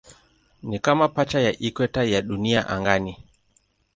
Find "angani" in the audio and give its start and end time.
2.67-3.17